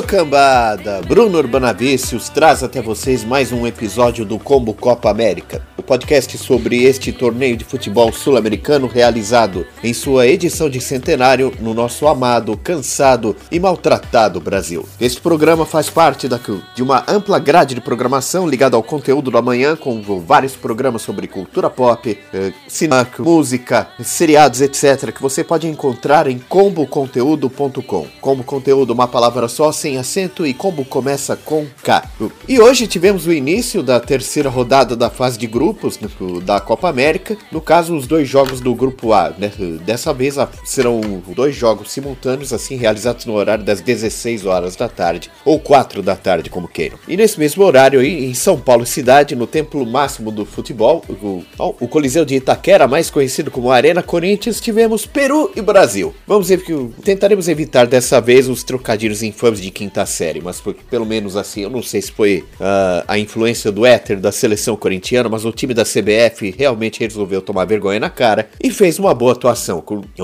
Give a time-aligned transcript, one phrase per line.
[0.00, 1.02] cambada!
[1.02, 6.84] Bruno Urbanavícios traz até vocês mais um episódio do Combo Copa América, o podcast sobre
[6.84, 13.36] este torneio de futebol sul-americano realizado em sua edição de centenário no nosso amado, cansado
[13.50, 14.86] e maltratado Brasil.
[15.00, 16.40] Este programa faz parte da,
[16.74, 21.26] de uma ampla grade de programação ligada ao conteúdo da manhã, com vários programas sobre
[21.26, 28.06] cultura pop, eh, cinema, música, seriados, etc., que você pode encontrar em comboconteúdo.com.
[28.20, 32.08] Combo Conteúdo, uma palavra só, sem acento e combo começa com K.
[32.48, 36.08] E hoje tivemos o início da terceira rodada da fase de grupos né,
[36.44, 37.36] da Copa América.
[37.50, 39.30] No caso, os dois jogos do grupo A.
[39.36, 39.50] Né?
[39.84, 41.00] Dessa vez serão
[41.34, 46.14] dois jogos simultâneos, assim, realizados no horário das 16 horas da tarde, ou 4 da
[46.14, 46.96] tarde, como queiram.
[47.08, 51.42] E nesse mesmo horário, aí, em São Paulo Cidade, no templo máximo do futebol, o,
[51.58, 56.14] o Coliseu de Itaquera, mais conhecido como Arena Corinthians, tivemos Peru e Brasil.
[56.24, 60.74] Vamos ver que tentaremos evitar dessa vez os trocadilhos infames de quinta série, mas foi
[60.74, 64.76] pelo menos assim, eu não sei se foi uh, a influência do éter da seleção
[64.76, 69.14] corintiana, mas o time da CBF realmente resolveu tomar vergonha na cara e fez uma
[69.14, 69.82] boa atuação.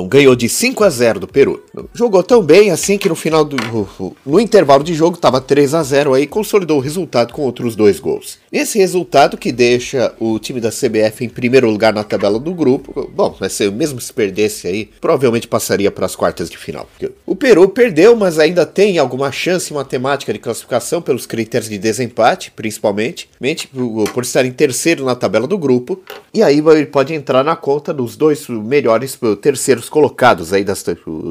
[0.08, 1.62] Ganhou de 5 a 0 do Peru.
[1.94, 3.58] Jogou tão bem assim que no final do
[4.24, 7.98] no intervalo de jogo estava 3 a 0 aí consolidou o resultado com outros dois
[7.98, 8.38] gols.
[8.52, 13.10] Esse resultado que deixa o time da CBF em primeiro lugar na tabela do grupo.
[13.14, 16.88] Bom, mas mesmo se perdesse aí, provavelmente passaria para as quartas de final.
[17.26, 22.50] O Peru perdeu, mas ainda tem alguma chance matemática de classificação pelos critérios de desempate,
[22.50, 23.30] principalmente,
[24.12, 26.02] por estar em terceiro na tabela do grupo.
[26.34, 30.84] E aí ele pode entrar na conta dos dois melhores terceiros colocados aí das,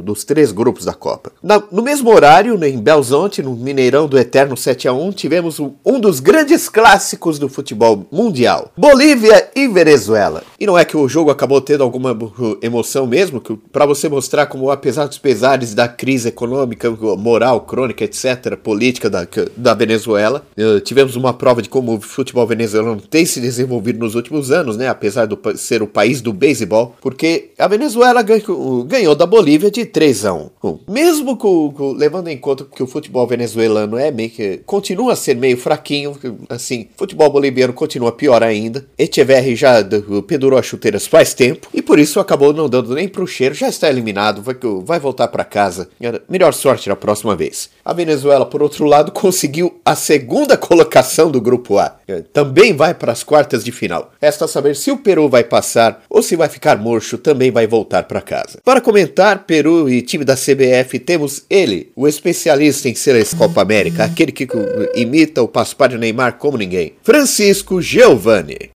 [0.03, 1.31] dos três grupos da Copa.
[1.43, 5.99] Na, no mesmo horário, em Belzonte, no Mineirão do Eterno 7 a 1 tivemos um
[5.99, 10.43] dos grandes clássicos do futebol mundial: Bolívia e Venezuela.
[10.59, 12.17] E não é que o jogo acabou tendo alguma
[12.61, 13.41] emoção mesmo,
[13.71, 19.27] para você mostrar como, apesar dos pesares da crise econômica, moral, crônica, etc., política da,
[19.55, 24.15] da Venezuela, eh, tivemos uma prova de como o futebol venezuelano tem se desenvolvido nos
[24.15, 24.87] últimos anos, né?
[24.87, 29.85] Apesar de ser o país do beisebol, porque a Venezuela ganhou, ganhou da Bolívia de
[29.85, 30.49] 3 a 1.
[30.87, 35.15] Mesmo com, com, levando em conta que o futebol venezuelano é meio que continua a
[35.15, 36.17] ser meio fraquinho,
[36.49, 38.85] assim, Futebol boliviano continua pior ainda.
[38.97, 39.83] Echeverri já
[40.25, 43.53] pendurou as chuteiras faz tempo e por isso acabou não dando nem pro cheiro.
[43.53, 45.89] Já está eliminado, vai, vai voltar para casa.
[46.27, 47.69] Melhor sorte na próxima vez.
[47.87, 51.95] A Venezuela, por outro lado, conseguiu a segunda colocação do grupo A.
[52.33, 54.11] Também vai para as quartas de final.
[54.21, 58.03] Resta saber se o Peru vai passar ou se vai ficar murcho, também vai voltar
[58.03, 58.59] para casa.
[58.61, 64.03] Para comentar Peru e time da CBF, temos ele, o especialista em seleção Copa América,
[64.03, 64.45] aquele que
[64.93, 66.95] imita o Paspalho Neymar como ninguém.
[67.01, 68.71] Francisco Giovanni.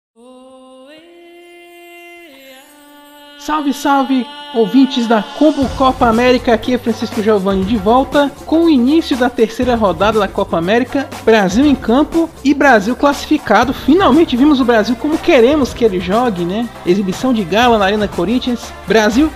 [3.41, 4.25] Salve, salve,
[4.55, 9.31] ouvintes da Combo Copa América, aqui é Francisco Giovanni de volta com o início da
[9.31, 13.73] terceira rodada da Copa América, Brasil em campo e Brasil classificado.
[13.73, 16.69] Finalmente vimos o Brasil como queremos que ele jogue, né?
[16.85, 18.73] Exibição de gala na Arena Corinthians.
[18.87, 19.31] Brasil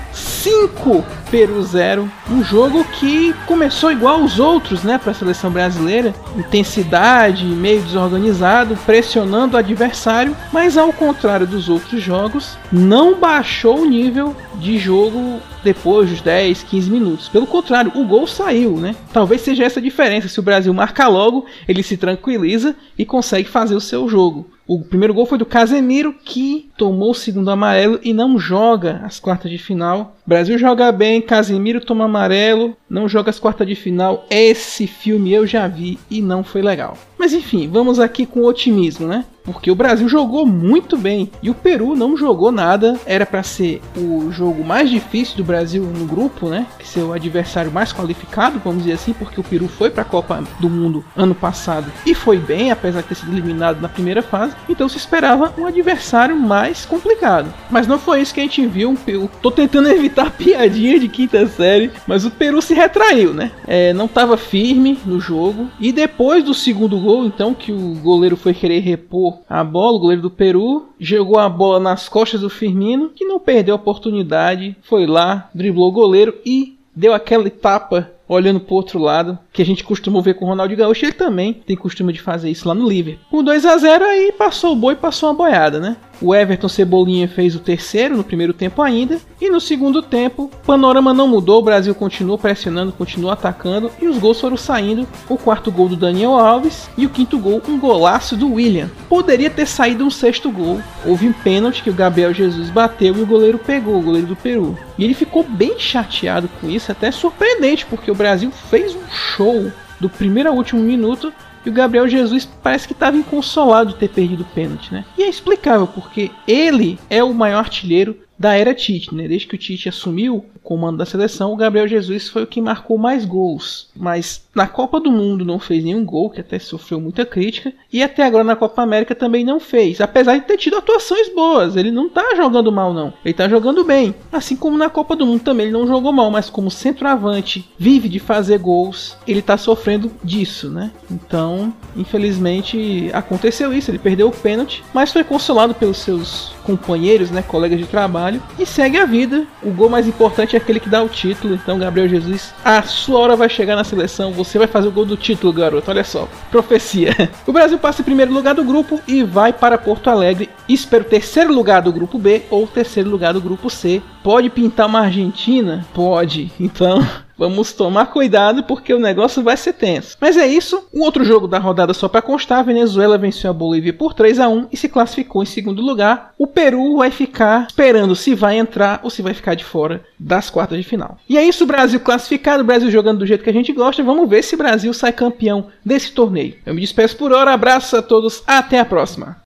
[0.45, 2.13] 5, Peru 0.
[2.31, 6.15] Um jogo que começou igual aos outros, né, para a seleção brasileira.
[6.37, 13.87] Intensidade, meio desorganizado, pressionando o adversário, mas ao contrário dos outros jogos, não baixou o
[13.87, 17.27] nível de jogo depois dos 10, 15 minutos.
[17.31, 18.95] Pelo contrário, o gol saiu, né?
[19.15, 20.29] Talvez seja essa a diferença.
[20.29, 24.51] Se o Brasil marca logo, ele se tranquiliza e consegue fazer o seu jogo.
[24.67, 29.21] O primeiro gol foi do Casemiro, que tomou o segundo amarelo e não joga as
[29.21, 30.17] quartas de final.
[30.27, 34.25] Brasil joga bem, Casemiro toma amarelo, não joga as quartas de final.
[34.31, 36.97] Esse filme eu já vi e não foi legal.
[37.19, 39.25] Mas enfim, vamos aqui com otimismo, né?
[39.45, 42.99] Porque o Brasil jogou muito bem e o Peru não jogou nada.
[43.05, 46.67] Era para ser o jogo mais difícil do Brasil no grupo, né?
[46.79, 50.07] Que ser o adversário mais qualificado, vamos dizer assim, porque o Peru foi para a
[50.07, 54.23] Copa do Mundo ano passado e foi bem, apesar de ter sido eliminado na primeira
[54.23, 54.57] fase.
[54.69, 57.53] Então se esperava um adversário mais complicado.
[57.71, 58.97] Mas não foi isso que a gente viu.
[59.07, 63.51] Eu tô tentando evitar piadinha de quinta série, mas o Peru se retraiu, né?
[63.67, 68.37] É, não estava firme no jogo e depois do segundo gol, então que o goleiro
[68.37, 72.51] foi querer repor a bola, o goleiro do Peru, jogou a bola nas costas do
[72.51, 78.11] Firmino, que não perdeu a oportunidade, foi lá, driblou o goleiro e deu aquela etapa
[78.27, 81.53] olhando pro outro lado, que a gente costuma ver com o Ronaldo Gaúcho, ele também
[81.53, 83.25] tem costume de fazer isso lá no Liverpool.
[83.31, 85.97] Com 2 a 0 aí passou o boi, passou uma boiada, né?
[86.21, 89.19] O Everton Cebolinha fez o terceiro no primeiro tempo ainda.
[89.41, 91.61] E no segundo tempo, o panorama não mudou.
[91.61, 93.91] O Brasil continuou pressionando, continuou atacando.
[94.01, 95.07] E os gols foram saindo.
[95.29, 96.89] O quarto gol do Daniel Alves.
[96.97, 98.91] E o quinto gol, um golaço do William.
[99.09, 100.81] Poderia ter saído um sexto gol.
[101.05, 104.37] Houve um pênalti que o Gabriel Jesus bateu e o goleiro pegou, o goleiro do
[104.37, 104.79] Peru.
[104.99, 109.71] E ele ficou bem chateado com isso, até surpreendente, porque o Brasil fez um show
[110.01, 111.33] do primeiro ao último minuto
[111.65, 115.05] e o Gabriel Jesus parece que estava inconsolado de ter perdido o pênalti, né?
[115.17, 119.29] E é explicável, porque ele é o maior artilheiro da era Tite, né?
[119.29, 122.61] Desde que o Tite assumiu o comando da seleção, o Gabriel Jesus foi o que
[122.61, 123.89] marcou mais gols.
[123.95, 127.73] Mas na Copa do Mundo não fez nenhum gol, que até sofreu muita crítica.
[127.93, 131.77] E até agora na Copa América também não fez, apesar de ter tido atuações boas.
[131.77, 133.13] Ele não tá jogando mal, não.
[133.25, 134.15] Ele tá jogando bem.
[134.33, 138.09] Assim como na Copa do Mundo também ele não jogou mal, mas como centroavante vive
[138.09, 140.91] de fazer gols, ele tá sofrendo disso, né?
[141.11, 143.91] Então, infelizmente, aconteceu isso.
[143.91, 147.87] Ele perdeu o pênalti, mas foi consolado pelos seus companheiros, né, colegas de
[148.25, 149.45] trabalho, e segue a vida.
[149.63, 151.55] O gol mais importante é aquele que dá o título.
[151.55, 154.33] Então, Gabriel Jesus, a sua hora vai chegar na seleção.
[154.33, 155.91] Você vai fazer o gol do título, garoto.
[155.91, 157.15] Olha só, profecia.
[157.47, 160.49] O Brasil passa em primeiro lugar do grupo e vai para Porto Alegre.
[160.69, 164.03] Espero terceiro lugar do grupo B ou terceiro lugar do grupo C.
[164.23, 165.87] Pode pintar uma Argentina?
[165.93, 166.51] Pode.
[166.59, 167.05] Então,
[167.37, 170.17] Vamos tomar cuidado porque o negócio vai ser tenso.
[170.21, 170.87] Mas é isso.
[170.93, 174.39] O outro jogo da rodada só para constar, a Venezuela venceu a Bolívia por 3
[174.39, 176.33] a 1 e se classificou em segundo lugar.
[176.39, 180.49] O Peru vai ficar esperando se vai entrar ou se vai ficar de fora das
[180.49, 181.19] quartas de final.
[181.29, 184.03] E é isso, Brasil classificado, o Brasil jogando do jeito que a gente gosta.
[184.03, 186.55] Vamos ver se o Brasil sai campeão desse torneio.
[186.65, 189.44] Eu me despeço por hora, abraço a todos, até a próxima.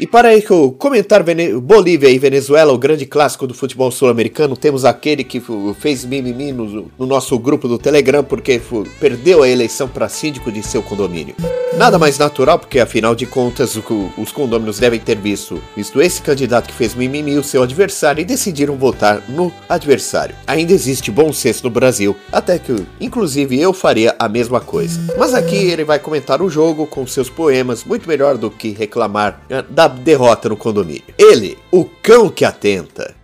[0.00, 1.22] E para aí que eu comentar
[1.62, 5.42] Bolívia e Venezuela, o grande clássico do futebol sul-americano, temos aquele que
[5.78, 8.58] fez mimimi no, no, nosso grupo do Telegram porque
[8.98, 11.34] perdeu a eleição para síndico de seu condomínio.
[11.76, 16.22] Nada mais natural porque afinal de contas o, os condôminos devem ter visto, visto esse
[16.22, 20.34] candidato que fez mimimi o seu adversário e decidiram votar no adversário.
[20.46, 24.98] Ainda existe bom senso no Brasil, até que inclusive eu faria a mesma coisa.
[25.18, 29.42] Mas aqui ele vai comentar o jogo com seus poemas, muito melhor do que reclamar
[29.50, 31.04] eh, da derrota no condomínio.
[31.18, 33.14] Ele, o cão que atenta.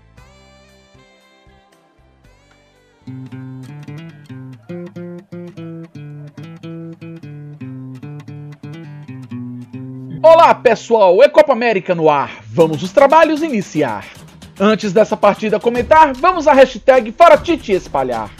[10.23, 12.43] Olá pessoal, é Copa América no ar.
[12.49, 14.05] Vamos os trabalhos iniciar.
[14.59, 18.31] Antes dessa partida comentar, vamos à hashtag Fora Tite espalhar.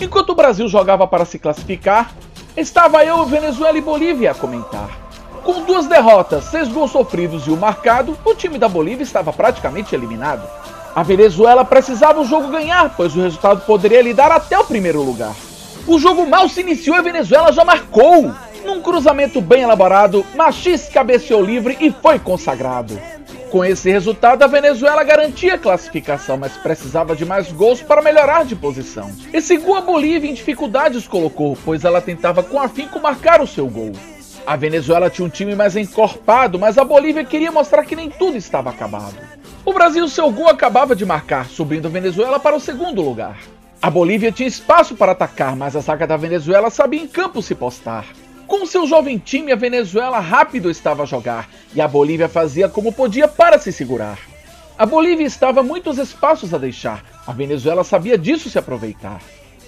[0.00, 2.14] Enquanto o Brasil jogava para se classificar,
[2.56, 5.03] estava eu, Venezuela e Bolívia a comentar.
[5.44, 9.94] Com duas derrotas, seis gols sofridos e um marcado, o time da Bolívia estava praticamente
[9.94, 10.48] eliminado.
[10.94, 15.02] A Venezuela precisava o jogo ganhar, pois o resultado poderia lhe dar até o primeiro
[15.02, 15.34] lugar.
[15.86, 18.32] O jogo mal se iniciou e a Venezuela já marcou.
[18.64, 22.98] Num cruzamento bem elaborado, Machis cabeceou livre e foi consagrado.
[23.50, 28.46] Com esse resultado, a Venezuela garantia a classificação, mas precisava de mais gols para melhorar
[28.46, 29.12] de posição.
[29.30, 33.68] Esse gol a Bolívia em dificuldades colocou, pois ela tentava com afinco marcar o seu
[33.68, 33.92] gol.
[34.46, 38.36] A Venezuela tinha um time mais encorpado, mas a Bolívia queria mostrar que nem tudo
[38.36, 39.16] estava acabado.
[39.64, 43.38] O Brasil seu gol acabava de marcar, subindo a Venezuela para o segundo lugar.
[43.80, 47.54] A Bolívia tinha espaço para atacar, mas a zaga da Venezuela sabia em campo se
[47.54, 48.04] postar.
[48.46, 52.92] Com seu jovem time, a Venezuela rápido estava a jogar e a Bolívia fazia como
[52.92, 54.18] podia para se segurar.
[54.76, 59.20] A Bolívia estava muitos espaços a deixar, a Venezuela sabia disso se aproveitar.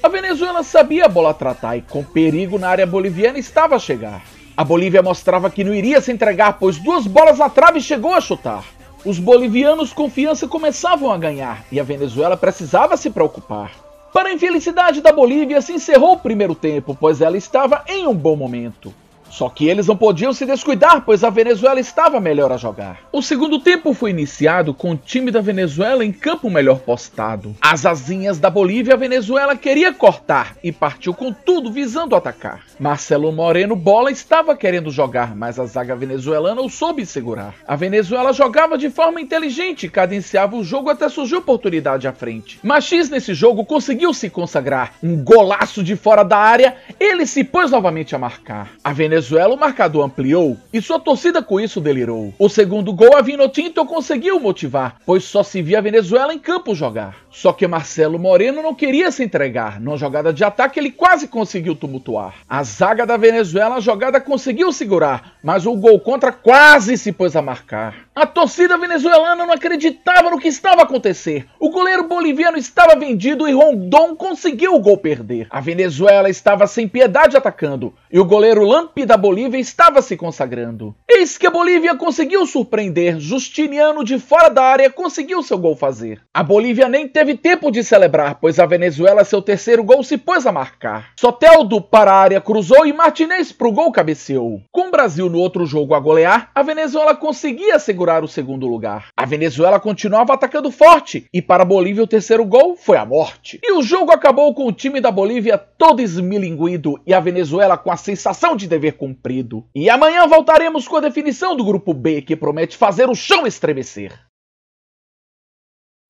[0.03, 4.23] A Venezuela sabia a bola tratar e, com perigo na área boliviana, estava a chegar.
[4.57, 8.23] A Bolívia mostrava que não iria se entregar, pois duas bolas na trave chegou a
[8.23, 8.65] chutar.
[9.05, 13.73] Os bolivianos confiança começavam a ganhar e a Venezuela precisava se preocupar.
[14.15, 18.15] Para a infelicidade da Bolívia, se encerrou o primeiro tempo, pois ela estava em um
[18.15, 18.95] bom momento.
[19.31, 23.01] Só que eles não podiam se descuidar, pois a Venezuela estava melhor a jogar.
[23.13, 27.55] O segundo tempo foi iniciado com o time da Venezuela em campo melhor postado.
[27.61, 32.63] As asinhas da Bolívia, a Venezuela queria cortar e partiu com tudo visando atacar.
[32.79, 37.55] Marcelo Moreno Bola estava querendo jogar, mas a zaga venezuelana o soube segurar.
[37.67, 42.59] A Venezuela jogava de forma inteligente, cadenciava o jogo até surgir oportunidade à frente.
[42.63, 44.95] Machis nesse jogo conseguiu se consagrar.
[45.03, 48.71] Um golaço de fora da área, ele se pôs novamente a marcar.
[48.83, 52.35] A Venezuela Venezuela, o marcador ampliou e sua torcida com isso delirou.
[52.39, 56.75] O segundo gol a Vinotinto conseguiu motivar, pois só se via a Venezuela em campo
[56.75, 57.17] jogar.
[57.31, 59.81] Só que Marcelo Moreno não queria se entregar.
[59.81, 62.35] Numa jogada de ataque, ele quase conseguiu tumultuar.
[62.47, 67.37] A zaga da Venezuela, a jogada conseguiu segurar, mas o gol contra quase se pôs
[67.37, 68.07] a marcar.
[68.15, 71.47] A torcida venezuelana não acreditava no que estava a acontecer.
[71.61, 75.47] O goleiro boliviano estava vendido e Rondon conseguiu o gol perder.
[75.51, 80.95] A Venezuela estava sem piedade atacando e o goleiro Lampi da Bolívia estava se consagrando.
[81.09, 86.21] Eis que a Bolívia conseguiu surpreender, Justiniano de fora da área conseguiu seu gol fazer.
[86.35, 90.47] A Bolívia nem teve tempo de celebrar, pois a Venezuela seu terceiro gol se pôs
[90.47, 91.13] a marcar.
[91.19, 94.61] Soteldo para a área cruzou e Martinez pro gol cabeceou.
[94.71, 99.09] Com o Brasil no outro jogo a golear, a Venezuela conseguia segurar o segundo lugar.
[99.17, 103.61] A Venezuela continuava atacando forte e para a Bolívia o terceiro gol foi a morte.
[103.63, 107.91] E o jogo acabou com o time da Bolívia todo esmilinguido e a Venezuela com
[107.91, 109.65] a sensação de dever cumprido.
[109.75, 114.13] E amanhã voltaremos com a definição do grupo B, que promete fazer o chão estremecer.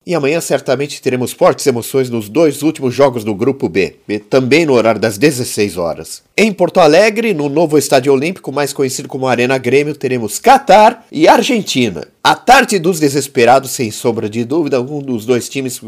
[0.07, 3.97] E amanhã certamente teremos fortes emoções nos dois últimos jogos do Grupo B,
[4.29, 6.23] também no horário das 16 horas.
[6.37, 11.27] Em Porto Alegre, no novo Estádio Olímpico, mais conhecido como Arena Grêmio, teremos Catar e
[11.27, 12.07] Argentina.
[12.29, 15.79] A tarde dos desesperados, sem sombra de dúvida, um dos dois times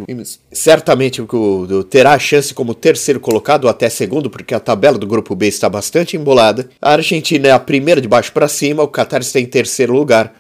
[0.54, 1.22] certamente
[1.90, 5.48] terá a chance como terceiro colocado ou até segundo, porque a tabela do grupo B
[5.48, 6.70] está bastante embolada.
[6.82, 10.34] A Argentina é a primeira de baixo para cima, o Qatar está em terceiro lugar.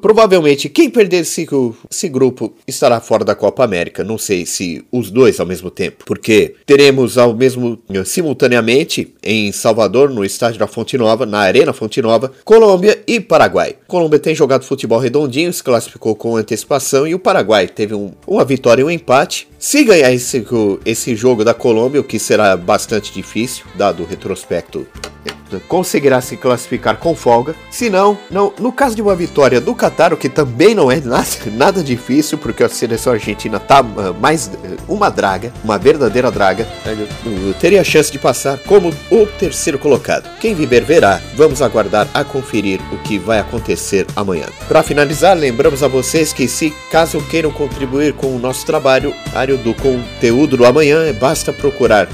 [0.00, 1.48] Provavelmente quem perder esse,
[1.90, 4.04] esse grupo estará fora da Copa América.
[4.04, 10.10] Não sei se os dois ao mesmo tempo, porque teremos ao mesmo simultaneamente em Salvador,
[10.10, 13.74] no estádio da Fonte Nova, na Arena Fonte Nova, Colômbia e Paraguai.
[13.88, 18.44] Colômbia tem jogado futebol redondinho se classificou com antecipação e o Paraguai teve um, uma
[18.44, 19.48] vitória e um empate.
[19.60, 20.42] Se ganhar esse,
[20.86, 24.86] esse jogo da Colômbia, o que será bastante difícil, dado o retrospecto
[25.58, 27.54] conseguirá se classificar com folga.
[27.70, 31.00] Se não, não, no caso de uma vitória do Qatar, o que também não é
[31.00, 34.50] nada, nada difícil, porque a seleção argentina tá uh, mais uh,
[34.88, 40.28] uma draga, uma verdadeira draga, uh, teria a chance de passar como o terceiro colocado.
[40.38, 41.20] Quem viver verá.
[41.34, 44.46] Vamos aguardar a conferir o que vai acontecer amanhã.
[44.68, 49.14] Para finalizar, lembramos a vocês que se caso queiram contribuir com o nosso trabalho,
[49.56, 52.08] do conteúdo do amanhã, basta procurar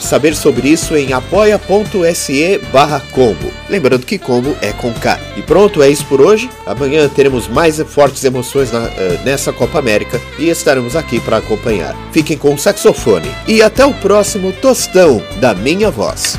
[0.00, 3.52] saber sobre isso em apoia.se barra combo.
[3.68, 5.18] Lembrando que combo é com K.
[5.36, 6.50] E pronto, é isso por hoje.
[6.66, 8.90] Amanhã teremos mais fortes emoções na, uh,
[9.24, 11.96] nessa Copa América e estaremos aqui para acompanhar.
[12.12, 16.38] Fiquem com o saxofone e até o próximo tostão da minha voz.